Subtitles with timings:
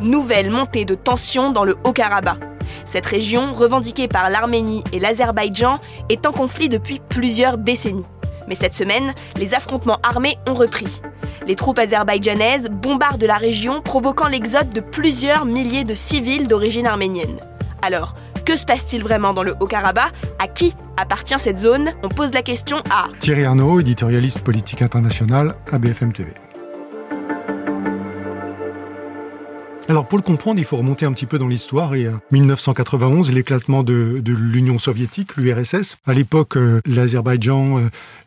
[0.00, 2.38] nouvelle montée de tensions dans le Haut-Karabakh.
[2.84, 8.06] Cette région, revendiquée par l'Arménie et l'Azerbaïdjan, est en conflit depuis plusieurs décennies.
[8.48, 11.00] Mais cette semaine, les affrontements armés ont repris.
[11.46, 17.40] Les troupes azerbaïdjanaises bombardent la région, provoquant l'exode de plusieurs milliers de civils d'origine arménienne.
[17.82, 20.12] Alors, que se passe-t-il vraiment dans le Haut-Karabakh?
[20.38, 21.90] À qui appartient cette zone?
[22.02, 26.32] On pose la question à Thierry Arnaud, éditorialiste politique international à BFM TV.
[29.88, 33.84] Alors pour le comprendre, il faut remonter un petit peu dans l'histoire et 1991, l'éclatement
[33.84, 35.96] de, de l'Union soviétique, l'URSS.
[36.06, 37.82] À l'époque, euh, l'Azerbaïdjan euh,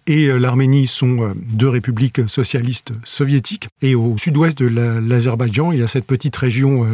[0.07, 3.67] et euh, l'Arménie sont deux républiques socialistes soviétiques.
[3.81, 6.87] Et au sud-ouest de l'Azerbaïdjan, il y a cette petite région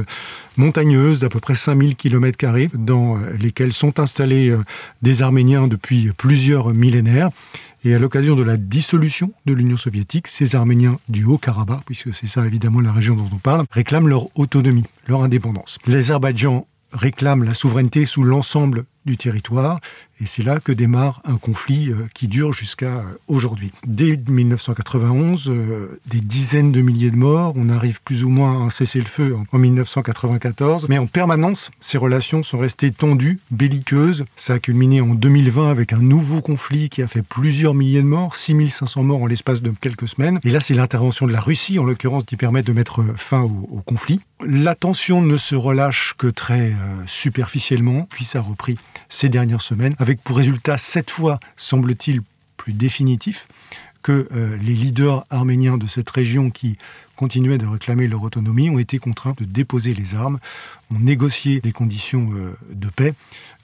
[0.58, 2.38] montagneuse d'à peu près 5000 km
[2.74, 4.54] dans lesquelles sont installés
[5.02, 7.30] des Arméniens depuis plusieurs millénaires.
[7.86, 12.26] Et à l'occasion de la dissolution de l'Union soviétique, ces Arméniens du Haut-Karabakh, puisque c'est
[12.26, 14.55] ça évidemment la région dont on parle, réclament leur autonomie,
[15.08, 15.78] leur indépendance.
[15.88, 19.80] L'Azerbaïdjan réclame la souveraineté sous l'ensemble du territoire.
[20.22, 23.72] Et c'est là que démarre un conflit euh, qui dure jusqu'à euh, aujourd'hui.
[23.86, 27.54] Dès 1991, euh, des dizaines de milliers de morts.
[27.58, 30.88] On arrive plus ou moins à un cessez-le-feu en 1994.
[30.88, 34.24] Mais en permanence, ces relations sont restées tendues, belliqueuses.
[34.38, 38.08] Ça a culminé en 2020 avec un nouveau conflit qui a fait plusieurs milliers de
[38.08, 40.40] morts, 6500 morts en l'espace de quelques semaines.
[40.46, 43.82] Et là, c'est l'intervention de la Russie, en l'occurrence, qui permet de mettre fin au,
[43.86, 44.22] conflit.
[44.46, 46.74] La tension ne se relâche que très
[47.06, 48.78] superficiellement, puis ça a repris
[49.10, 52.22] ces dernières semaines, avec pour résultat cette fois, semble-t-il,
[52.58, 53.48] plus définitif,
[54.04, 56.78] que euh, les leaders arméniens de cette région qui
[57.16, 60.40] continuaient de réclamer leur autonomie ont été contraints de déposer les armes,
[60.94, 63.14] ont négocié des conditions euh, de paix,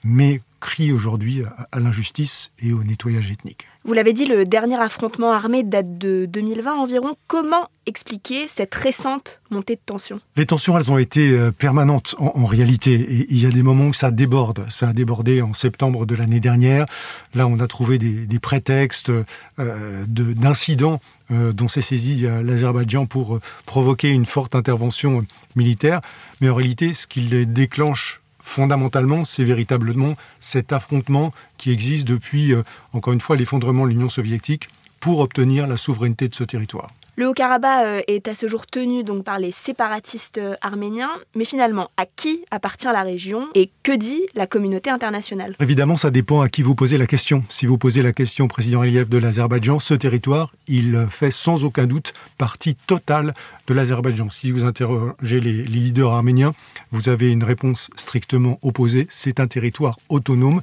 [0.04, 1.42] mais crient aujourd'hui
[1.72, 3.66] à, l'injustice et au nettoyage ethnique.
[3.84, 7.16] Vous l'avez dit, le dernier affrontement armé date de 2020 environ.
[7.26, 12.44] Comment expliquer cette récente montée de tensions Les tensions, elles ont été euh, permanentes en,
[12.44, 12.92] réalité.
[12.92, 14.64] Et il y a des moments où ça déborde.
[14.70, 16.86] Ça a débordé en septembre de l'année dernière.
[17.34, 19.10] Là, on a trouvé des, prétextes
[19.58, 21.00] euh, d'incidents
[21.32, 25.24] dont s'est saisi l'Azerbaïdjan pour provoquer une forte intervention
[25.56, 26.00] militaire.
[26.40, 32.52] Mais en réalité, ce qui les déclenche fondamentalement, c'est véritablement cet affrontement qui existe depuis,
[32.52, 32.62] euh,
[32.92, 34.68] encore une fois, l'effondrement de l'Union soviétique
[35.00, 36.90] pour obtenir la souveraineté de ce territoire.
[37.14, 41.44] Le Haut-Karabakh euh, est à ce jour tenu donc par les séparatistes euh, arméniens, mais
[41.44, 45.54] finalement, à qui appartient la région et que dit la communauté internationale?
[45.60, 47.44] Évidemment, ça dépend à qui vous posez la question.
[47.50, 51.64] Si vous posez la question au président Aliyev de l'Azerbaïdjan, ce territoire, il fait sans
[51.66, 53.34] aucun doute partie totale
[53.66, 54.30] de l'Azerbaïdjan.
[54.30, 56.54] Si vous interrogez les leaders arméniens,
[56.92, 59.06] vous avez une réponse strictement opposée.
[59.10, 60.62] C'est un territoire autonome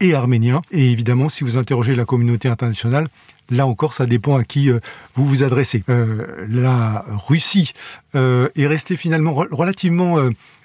[0.00, 0.62] et arménien.
[0.70, 3.08] Et évidemment, si vous interrogez la communauté internationale,
[3.50, 4.78] Là encore, ça dépend à qui euh,
[5.14, 5.82] vous vous adressez.
[5.88, 7.72] Euh, la Russie
[8.14, 10.18] euh, est restée finalement relativement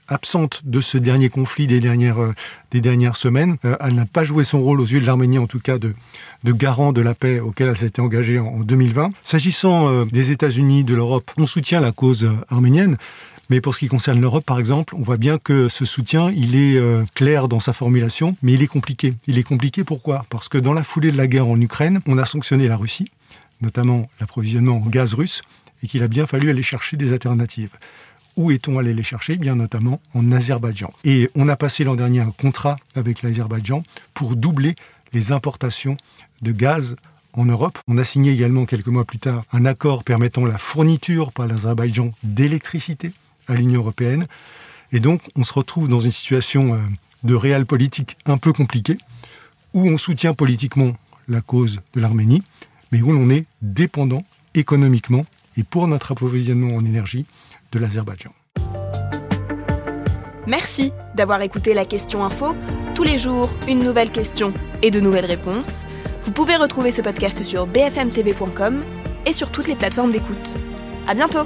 [0.08, 2.34] absente de ce dernier conflit des dernières,
[2.72, 3.58] des dernières semaines.
[3.80, 5.94] elle n'a pas joué son rôle aux yeux de l'Arménie, en tout cas de,
[6.44, 9.12] de garant de la paix auquel elle s'était engagée en, en 2020.
[9.24, 12.98] S'agissant des États-Unis, de l'Europe, on soutient la cause arménienne.
[13.50, 16.56] Mais pour ce qui concerne l'Europe, par exemple, on voit bien que ce soutien, il
[16.56, 19.14] est euh, clair dans sa formulation, mais il est compliqué.
[19.28, 20.26] Il est compliqué pourquoi?
[20.30, 23.12] Parce que dans la foulée de la guerre en Ukraine, on a sanctionné la Russie,
[23.62, 25.44] notamment l'approvisionnement en gaz russe,
[25.84, 27.70] et qu'il a bien fallu aller chercher des alternatives.
[28.36, 29.38] Où est-on allé les chercher?
[29.38, 30.92] Bien notamment en Azerbaïdjan.
[31.04, 34.76] Et on a passé l'an dernier un contrat avec l'Azerbaïdjan pour doubler
[35.14, 35.98] les importations
[36.42, 36.96] de gaz
[37.34, 37.80] en Europe.
[37.88, 42.12] On a signé également quelques mois plus tard un accord permettant la fourniture par l'Azerbaïdjan
[42.24, 43.12] d'électricité
[43.48, 44.28] à l'Union européenne.
[44.92, 46.78] Et donc, on se retrouve dans une situation euh,
[47.24, 48.98] de réel politique un peu compliquée,
[49.74, 50.94] où on soutient politiquement
[51.28, 52.44] la cause de l'Arménie,
[52.92, 54.24] mais où l'on est dépendant
[54.54, 55.26] économiquement
[55.58, 57.26] et pour notre approvisionnement en énergie
[57.72, 58.32] de l'Azerbaïdjan.
[60.48, 62.56] Merci d'avoir écouté la question info.
[62.94, 64.54] Tous les jours, une nouvelle question
[64.84, 65.84] et de nouvelles réponses.
[66.24, 68.84] Vous pouvez retrouver ce podcast sur bfmtv.com
[69.26, 70.54] et sur toutes les plateformes d'écoute.
[71.08, 71.46] À bientôt!